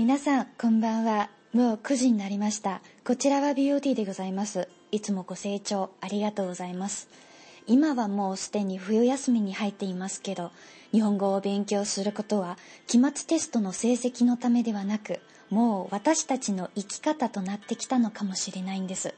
[0.00, 7.06] 皆さんこんばんはもう9時になりましたこちらは BOT でございますいつもご清聴ありがとうございます
[7.66, 10.52] 今はもうすでに冬休みに入っていますけど
[10.92, 12.56] 日本語を勉強することは
[12.86, 15.20] 期末テストの成績のためではなく
[15.50, 19.12] もう私たちの生き方となってきたのかもしれないんです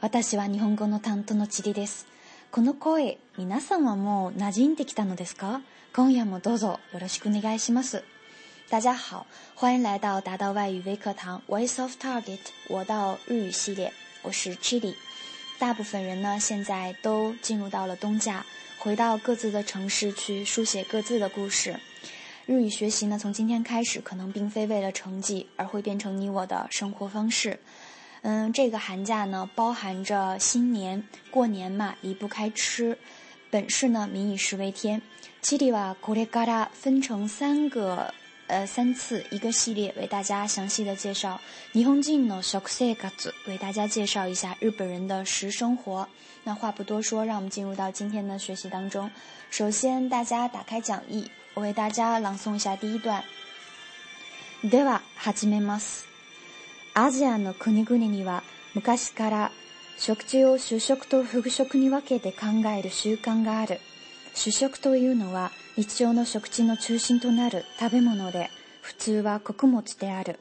[0.00, 2.08] 私は日本語の担当のちりです
[2.50, 5.60] この声皆さんはもう馴染んできたのですか
[5.94, 8.02] 今夜もどうぞよろしくお願いします
[8.70, 13.90] 大家好，欢迎来到达道外语微课堂，我 c Soft a r g e t 我到日语系列，
[14.20, 14.96] 我是 c h i d i
[15.58, 18.44] 大部分人呢，现在都进入到了冬假，
[18.76, 21.80] 回到各自的城市去书写各自的故事。
[22.44, 27.58] 日语学习呢，从今天开始，可能并非为了成绩，而会变成你我的生活方式。
[28.20, 32.98] 嗯，这个寒假呢，包含着新年过年嘛，离不开吃。
[33.50, 35.00] 本是呢，民以食为天。
[35.00, 35.02] c h i i
[35.40, 38.12] 七里哇，古 a 嘎 a 分成三个。
[38.48, 41.38] 呃，三次一个系列，为大家详细的介绍。
[41.74, 46.08] 霓虹镜呢，小克塞嘎子，为大家介绍一下日本人的食生活。
[46.44, 49.10] 那话不多说，让我们进入到今天的学习当中。
[49.50, 53.22] 首先，大家打开讲义，我为大家朗诵一下第一段。
[54.62, 56.06] では始めます。
[56.94, 58.42] アジアの国々には
[58.74, 59.50] 昔から
[59.98, 62.46] 食事を主食と副食に分けて考
[62.76, 63.78] える習慣がある。
[64.34, 68.50] 主食というのは日常の食事の中心となる食べ物で、
[68.82, 70.40] 普通は穀物である。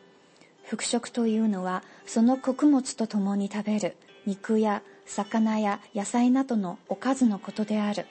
[0.63, 8.08] 復食というのは、その穀物と共に食べる肉や魚や野菜などのおかずのことである。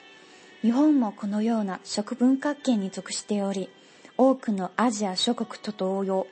[0.61, 3.69] 日本もこのような食文化圏に属しており、
[4.17, 6.27] 多くのアジア諸国と同様、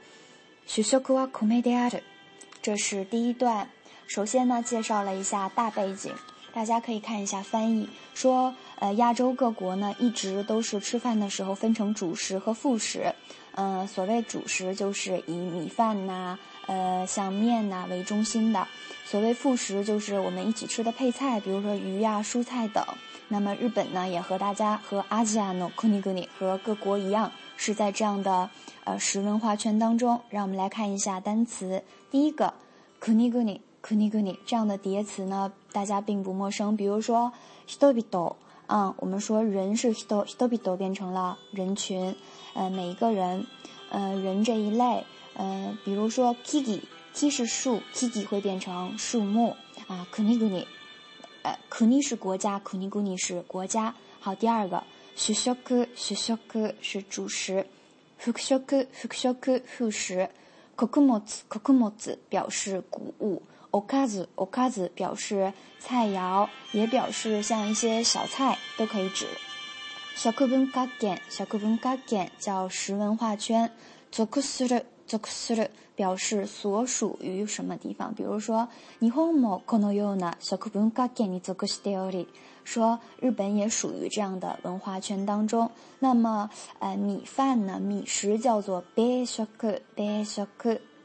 [0.66, 2.03] 主食は米である。
[2.61, 3.67] 这是第一段。
[4.16, 6.16] 首先呢，介绍了一下大背景，
[6.53, 13.03] 大家可以看一下翻译，说呃，亚洲各国呢，一直都是吃饭的时候分成主食和副食。
[13.53, 18.59] 呃，所谓主食就是以米饭呐、呃像面呐为中心的；
[19.05, 22.83] 所谓副食就是我们一起吃的配菜，比如说鱼呀、蔬菜等。
[23.29, 28.50] 那么日本呢，也和大家和阿吉亚诺、库尼格尼和各国一样，是在这样的
[28.83, 30.19] 呃食文化圈当中。
[30.29, 31.81] 让我们来看一下单词。
[32.11, 32.53] 第一个
[33.00, 37.31] 库尼格尼、库尼格尼这样的叠词呢，大家并不陌生，比如说
[37.79, 38.35] 人々。
[38.67, 42.15] 嗯，我们说人是 sto sto 变成了人群，
[42.53, 43.45] 呃，每一个人，
[43.91, 45.03] 呃，人这一类，
[45.35, 46.81] 呃，比如说 kiki
[47.13, 49.55] ki 是树，kiki 会变成树木
[49.87, 50.67] 啊，kuni g u n i
[51.43, 53.93] 呃，kuni 是国家，kuni g u n i 是国家。
[54.19, 54.77] 好，第二个
[55.15, 56.59] s h u s h o k u s h u s h o k
[56.59, 57.67] u 是主食
[58.17, 59.53] f u k s h o k u f u k s h o k
[59.53, 60.27] u 副食
[60.75, 61.95] k o k u m o t s k o k u m o t
[61.99, 63.43] s 表示谷物。
[63.78, 69.25] おかず、おかず表示菜肴，也表示像一些小菜都可以指。
[70.16, 73.69] 小刻本カゲン、小刻本カゲン叫食文化圈。
[74.12, 78.69] 所属的、所属的表示所属于什么地方，比如说
[79.00, 82.28] 日本もこのような小刻本カゲンに所属しており，
[82.63, 85.69] 说日本也属于这样的文化圈当中。
[86.00, 86.50] 那么，
[86.80, 89.46] 呃，米饭呢，米食叫做米食、
[89.96, 90.40] 米食，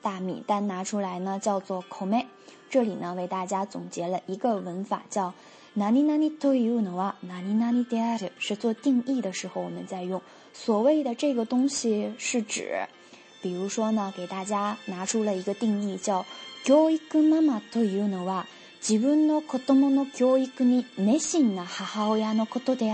[0.01, 2.27] 大米单拿出来呢叫做 kome。
[2.71, 5.35] 这里呢，为大家总结了一个文法，叫
[5.75, 10.23] “哪里哪里都有呢娃”，哪里哪里的啊，是做定义的时候我们在用。
[10.55, 12.87] 所谓的这个东西是指，
[13.43, 16.25] 比如说呢，给大家拿出了一个定义，叫
[16.63, 18.47] “教育跟妈妈都有呢娃”，
[18.79, 22.89] 基本呢，可多么教育你内心呢，哈哈，欧亚的可多的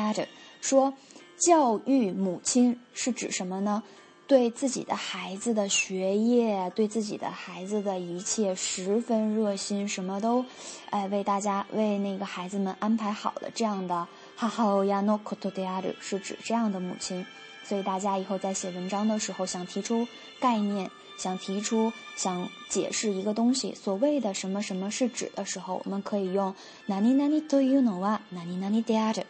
[0.63, 0.95] 说
[1.37, 3.83] 教育母亲是指什么呢？
[4.29, 10.45] 对自己的孩子的学业，对自己的孩子的一切十分热心，什么都，
[10.91, 17.25] 哎，为大家为那个孩子们安排好了这样的，哈哈，亚诺库托德亚鲁是指这样的母亲，
[17.63, 20.09] 所以大家以后在写文章的时候，想提出
[20.41, 26.53] 概念，想提出想解释一个东西，所谓的什么什么是指的时候，我们可以用，
[26.87, 29.23] 哪里哪里多伊诺瓦，哪里哪里德亚鲁，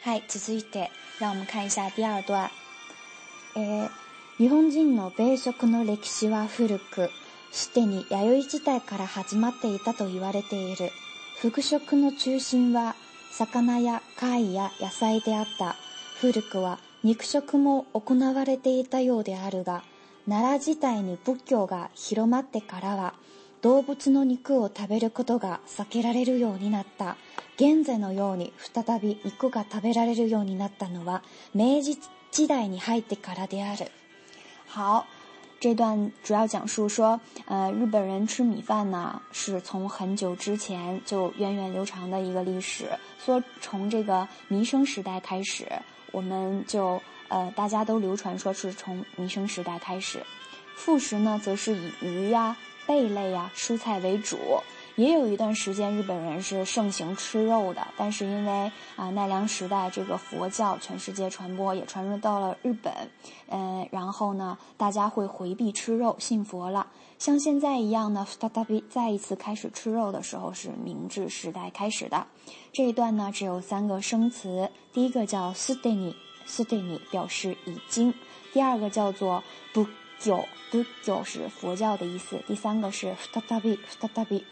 [0.00, 0.88] 嗨，继续的，
[1.18, 2.50] 让我们看一下第二段。
[3.56, 3.90] えー、
[4.36, 7.10] 日本人の米食の歴史は古く、
[7.52, 10.90] すでに弥生時代から始まっていたと言われている。
[11.40, 12.94] 服飾の中心は、
[13.30, 15.76] 魚や貝や野菜であった。
[16.20, 19.82] 古くは肉食も行われていたようであるが、
[20.28, 23.14] 奈良時代に仏教が広まってからは、
[23.62, 27.16] 動物の肉を食べることが避けられるようになった。
[27.56, 31.24] 現在のように再び肉が食べられるようになったのは
[31.56, 31.98] 明治
[32.38, 33.90] 期待你还得搞他点好的。
[34.64, 35.06] 好，
[35.58, 42.90] 这段主要讲述说，呃，日本人吃米饭呢，是从很久之前就源远流长的一个历史。
[43.18, 45.66] 说从这个弥生时代开始，
[46.12, 50.24] 我们就呃大家都流传说是从弥生时代开始，
[50.76, 52.56] 副食呢则是以鱼呀、
[52.86, 54.38] 贝类呀、蔬菜为主。
[54.98, 57.86] 也有一段时间，日本人是盛行吃肉的。
[57.96, 62.92] 但是因为啊奈良时代这个佛教全世界传播，也传入到了日本，
[63.48, 66.88] 嗯，然后呢，大家会回避吃肉，信佛了。
[67.16, 72.26] 像现在一样呢，フタ再一次开始吃肉的时候是明治时代开始的。
[72.72, 76.16] 这一段呢，只有三个生词，第一个叫スデニ，
[76.48, 78.12] スデニ表示已经；
[78.52, 79.44] 第二个叫做
[79.74, 84.42] o ッ教，ブッ教是佛教的意思；第三个是フタダビ，フタダビ。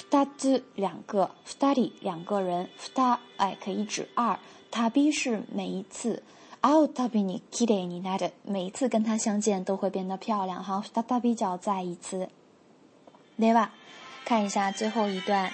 [0.00, 4.38] ふたつ两个，ふたり两个人，ふた哎可以指二，
[4.70, 6.22] たび是每一次，
[6.62, 8.30] あおたびにきれいになる。
[8.44, 12.28] 每一次跟他相见都会变得漂亮，哈，ふたたび叫再一次。
[13.36, 13.74] 对吧？
[14.24, 15.50] 看一下最后一段，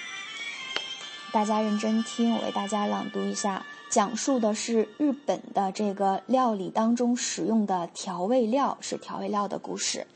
[1.33, 10.07] 大家认真听，我为大家朗读一下，讲述的是日本的这个料理当中使用的调味料是调味料的故事。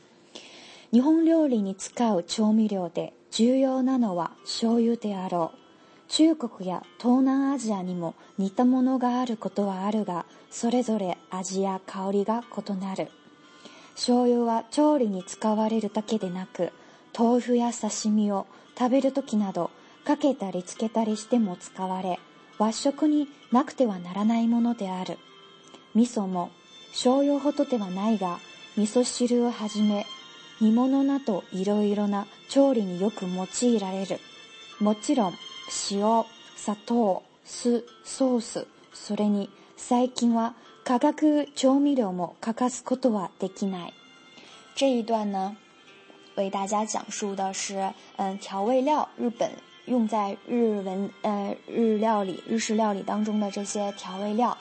[0.91, 3.13] 日本料理に使う調味料で。
[3.31, 5.59] 重要なのは醤油であろう。
[6.07, 13.09] 中国や東南アジアにも似たものがあることはあるが、それぞれ味や香りが異なる。
[13.93, 16.71] 醤油は調理に使われるだけでなく、
[17.17, 18.47] 豆腐や刺身を
[18.77, 19.69] 食べる時など、
[20.05, 22.19] かけたりつけたりしても使われ、
[22.57, 25.19] 和食になくてはならないものである。
[25.93, 26.49] 味噌も
[26.91, 28.39] 醤油ほどではないが、
[28.77, 30.07] 味噌汁をはじめ、
[30.61, 34.19] 煮物などいろいろな調理によく用いられる。
[34.79, 35.35] もちろん、
[35.91, 36.25] 塩、
[36.55, 41.13] 砂糖、酢、ソース、それに最近はカカ
[41.55, 43.93] 調味料も欠かすことはできない。
[44.75, 45.55] 这一段呢，
[46.35, 47.87] 为大家讲述的是，
[48.17, 49.47] 嗯，调味料，日本
[49.85, 54.57] 用在日文，呃，日料理、日式料理当中的这些调味料。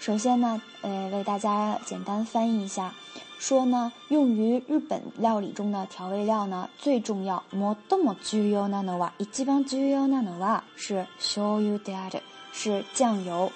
[0.00, 2.94] 首先呢，呃，为大家简单翻译一下，
[3.38, 7.42] 说呢，用于日本料理中的调味料呢最重要。
[7.54, 12.20] モドモジュヨナノワ、一基邦ジュヨナノワ是しょうゆである，
[12.54, 13.52] 是酱油。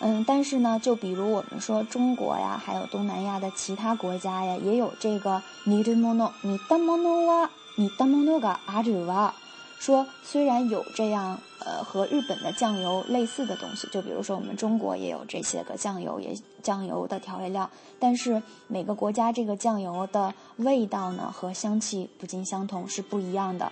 [0.00, 9.30] 嗯，但是呢，就比如我们说中国呀，还有东南亚的其他国家呀，也有这个ニドモノ、ニタモノワ、ニタモノガあるワ。
[9.78, 11.38] 说虽然有这样。
[11.64, 17.70] 呃，和日本的酱油类似的东西，就比如说我们中国也有这些个酱油，也酱油的调味料。
[18.00, 23.70] 但是每个国家这个酱油的味道呢和香气不尽相同，是不一样的。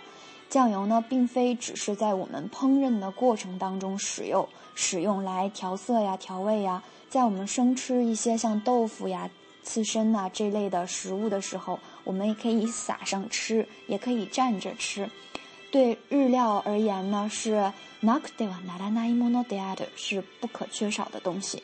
[0.48, 6.82] 酱油呢，并非只是在我们烹饪的过程当中使用，使用来调色呀、调味呀。
[7.08, 9.28] 在我们生吃一些像豆腐呀、
[9.64, 15.10] 刺身呐这类的食物的时候，我们也可以撒上吃，也可以蘸着吃。
[15.70, 18.08] 对日料而言呢，是不
[20.48, 21.62] 可缺少的东西。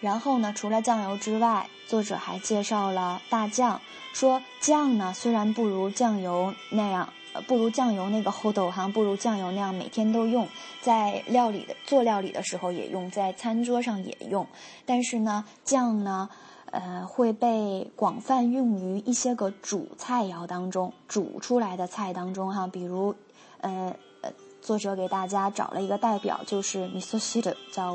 [0.00, 3.80] 然后呢，除了酱油之外，作者还介绍了大酱。
[4.12, 10.46] 说酱呢，虽然不如酱油那样，呃，不如酱油那个厚道，哈，不如酱油那样每天都用，
[10.82, 14.46] 在料理的做料理的时候也用，在餐桌上也用。
[14.84, 16.28] 但是呢，酱呢。
[16.72, 23.14] 呃，会被广泛用于一些个主菜肴当中，煮出来的菜当中哈，比如，
[23.60, 24.32] 呃呃，
[24.62, 27.02] 作者给大家找了一个代表，就是米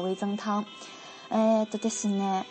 [0.03, 0.63] 味增汤。
[1.29, 2.45] 哎，这些呢。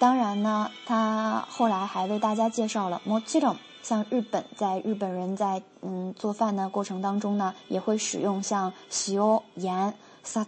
[0.00, 3.56] 当然呢，他后来还为大家介绍了味噌汤。
[3.82, 9.92] 像日本，在日本人在嗯做饭的过程当中呢，也会使用像西欧盐、
[10.24, 10.44] 砂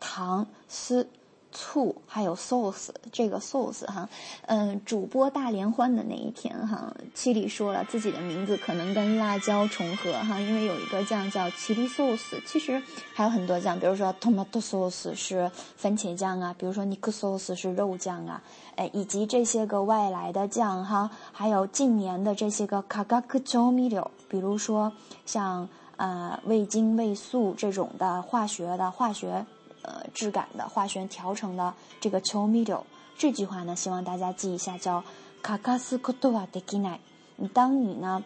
[0.00, 1.08] 糖、丝、
[1.52, 4.08] 醋还有 sauce 这个 sauce 哈，
[4.46, 12.80] 嗯，主播大联欢的那一天哈，七里说了自己的名字可能跟辣椒重合哈，因为有一个酱叫七里 sauce，其实
[13.14, 18.42] 还有很多酱，比如说 tomato sauce 是番茄酱啊，比如说 nik sauce 是肉酱啊，
[18.76, 24.92] 哎，以及这些个外来的酱哈，还有近年的这些个 k a g a k o m i l o 比如说
[25.24, 29.46] 像啊味精味素这种的化学的化学。
[29.82, 32.84] 呃，质感的化学调成的这个调味料，
[33.16, 35.04] 这句话呢，希望大家记一下，叫
[35.42, 36.98] “卡卡斯コト瓦でき奈。
[37.40, 38.24] 你当你呢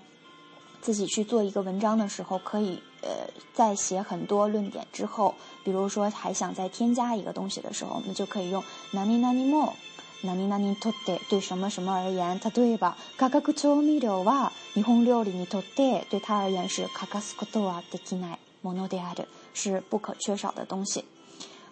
[0.80, 9.74] 自己去做一个文章的时候，可以呃，在写很多论点之后，比如说还想再添加一个东西的时候，我们就可以用“なになにも、
[10.22, 21.04] 那に那にとって对什么什么而言，例えば、カカク調味料は日本料理にとって对他而言是カカスコトワできない、モノである，是不可缺少的东西。”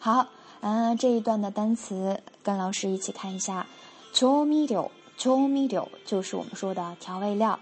[0.03, 0.29] 好，
[0.61, 3.67] 嗯，这一段的单词跟老师一起看一下，
[4.15, 7.61] 調味料調味料就是我们说的调味料。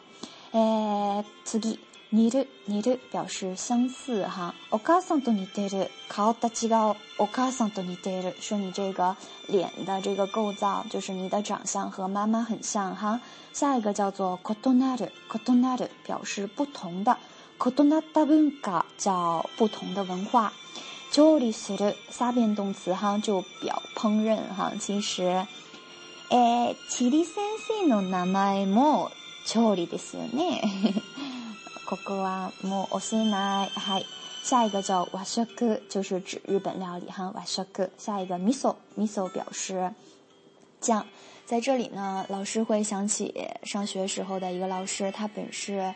[0.52, 1.78] 诶，次ぎ
[2.12, 4.54] 似る似る表示相似哈。
[4.70, 9.16] お母さんと似てる顔たちがお母さんと似てる，说你这个
[9.48, 13.20] 脸的这个构造就是你的长相和妈妈很像哈。
[13.52, 17.16] 下一个叫做異なる異なる表示不同的，
[17.58, 20.52] 異なる文化叫不同的文化。
[21.10, 24.72] 調理す的，下遍动词哈就表烹饪哈。
[24.78, 25.46] 其实，
[26.28, 29.10] 诶，七的三岁的奶奶么，
[29.54, 30.60] 料理ですよね。
[31.88, 33.30] ここはもうお我是い。
[33.30, 34.04] はい，
[34.44, 35.46] 下一个叫和食，
[35.88, 37.30] 就是指日本料理哈。
[37.32, 39.90] 和食，下一个味噌，味噌表示
[40.80, 41.06] 酱。
[41.46, 45.94] 在这里呢，老师会想起上学时候的一个老师，他本是，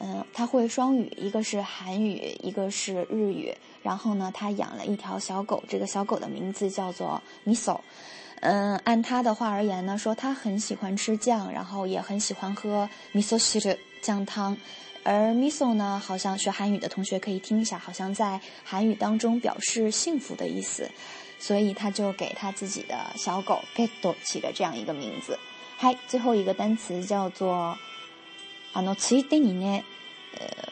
[0.00, 3.52] 嗯，他会双语，一个是韩语，一个是日语。
[3.84, 7.78] 然后呢，他养了一条小狗，这个小狗的名字叫做 miso。
[8.40, 14.56] 嗯，按他的话而言呢，说他很喜欢吃酱，然后也很喜欢喝 miso 汁酱汤。
[15.02, 20.90] 而 miso 呢，好像学韩语的同学可以听一下，好像在韩语当中表示幸福的意思。
[21.38, 25.38] 所以他就给他自己的小狗 k i t o 起了这样一个名字。
[25.76, 27.76] 嗨，最后一个单词叫做
[28.72, 29.82] あのついてにね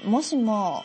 [0.03, 0.83] もしも。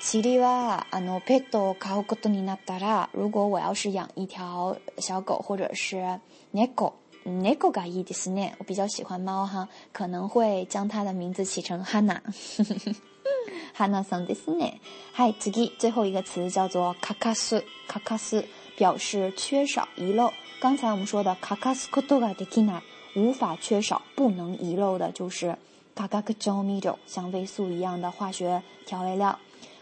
[0.00, 6.20] 其里哇，あのペット飼うことになったら，如果我要是养一条小狗或者是
[6.52, 8.54] 猫，猫がいいですね。
[8.58, 14.78] 我比较喜欢猫哈，可能会将它的名字起成 hana，hana さんですね。
[15.12, 18.44] 嗨，自己最后一个词叫做カカス，カカス
[18.76, 20.30] 表示缺少、遗漏。
[20.60, 22.82] 刚才我们说的カカスことがない，
[23.16, 25.56] 无法缺少、不能遗漏的就是
[25.96, 29.38] カカクドミド，像味素一样的化学调味料。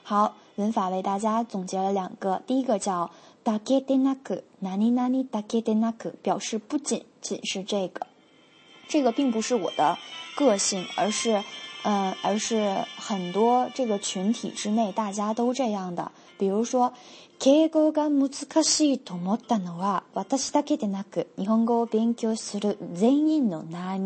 [0.09, 2.41] 好，文法为大家总结了两个。
[2.47, 3.11] 第一个叫
[3.45, 8.07] “だけでなく、なになにだけでなく”，表示不仅仅是这个，
[8.87, 9.99] 这个并不是我的
[10.37, 11.43] 个性，而是，
[11.83, 16.13] 嗯，而是很多这个群体之内大家都这样的。
[16.39, 16.93] 比如说
[17.41, 18.31] ，“敬語が難
[18.63, 23.99] しいと思ったのは、私だけでなく、日本語を勉強する全員のな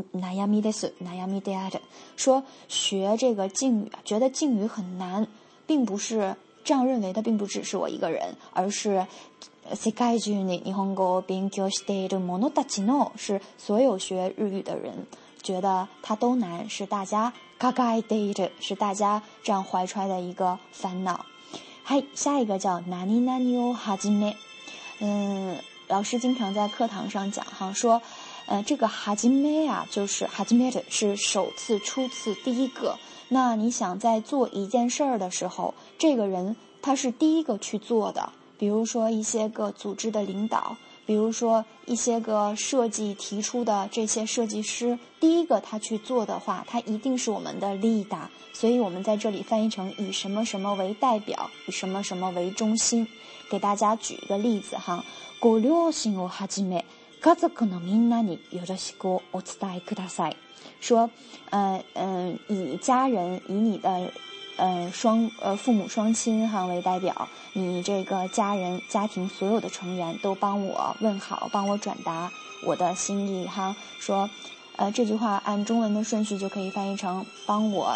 [0.47, 1.83] みです、なみである。”
[2.17, 5.27] 说学这个敬语啊，觉得敬语很难。
[5.71, 6.35] 并不是
[6.65, 9.07] 这样认为的，并不只是我一个人，而是，
[9.77, 15.07] 世界中你你听过宾吉尔西的莫诺达奇诺是所有学日语的人
[15.45, 21.25] 觉得它都难，是大家嘎嘎呆着，是大家这样怀揣的一个烦恼。
[21.85, 24.37] 嗨，下一个叫哪里哪里哦哈吉妹，
[24.99, 28.03] 嗯，老师经常在课堂上讲哈说。
[28.51, 32.99] 呃，这个哈吉梅啊，就是哈吉梅是首次、初次、第一个。
[33.29, 38.33] 那你想在做一件事儿的时候，这个人他是第一个去做的。
[38.59, 40.77] 比如说一些个组织的领导，
[41.07, 48.27] 比如说一些个设计提出的这些设计师，第一个他去做的话，他一定是我们的 leader。
[48.53, 53.07] 所以我们在这里翻译成以什么什么为代表，以什么什么为中心。
[53.49, 55.05] 给大家举一个例子哈，
[55.39, 56.85] 古略型哦哈吉梅。
[57.21, 60.35] 刚才可能闽南语有的说过，我え代克大赛
[60.81, 61.09] 说，
[61.51, 64.11] 呃嗯，以家人以你的
[64.57, 72.31] 呃双呃父母双亲哈为代表，你这个家人家庭所有的成员都帮我问好，帮我转达
[72.67, 73.77] 我的心意哈。
[73.99, 74.29] 说，
[74.77, 77.93] 呃，这句话按中文的顺序就可以翻译成，帮我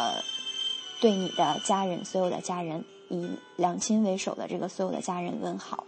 [1.00, 5.84] 对你的家人所有的家人，以两亲为首的这个所有的家人问好。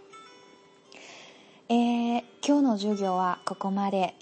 [1.67, 2.23] 诶。
[2.47, 4.13] Kunojujuwa kogomade，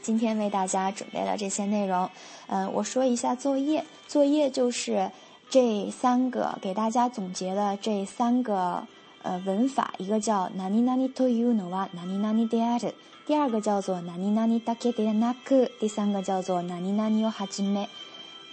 [0.00, 2.08] 今天为大家准备了这些内容。
[2.46, 5.10] 嗯，我说一下作业，作业就是
[5.50, 8.86] 这三个，给大家总结的这三个
[9.24, 12.92] 呃文法，一个叫 nani nani to you no wa，nani nani de at，
[13.26, 17.88] 第二个叫做 nani nani dakke de nakku，第三个叫做 nani nani o hashime，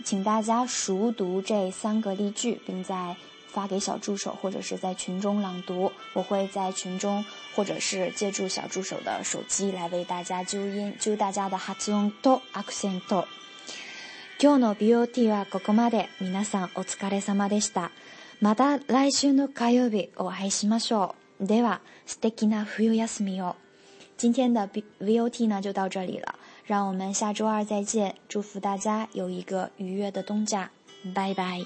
[0.04, 3.16] 请大家熟读这三个例句，并在
[3.54, 5.92] 发给小助手，或者是在群中朗读。
[6.14, 7.24] 我会在群中，
[7.56, 13.24] 或者是借助小助手的手机来为大家纠音、纠大家的発音と a クセ e n t
[14.40, 16.08] 今日の V O T はここまで。
[16.20, 17.92] 皆さんお疲れ様でした。
[18.42, 21.14] また来週の火曜日おいしましょ。
[21.40, 23.56] では素敵なフィルヤスミオ。
[24.20, 24.68] 今天的
[25.00, 28.16] V O T 呢就到这里了，让我们下周二再见。
[28.28, 30.72] 祝福大家有一个愉悦的冬假。
[31.14, 31.62] 拜拜。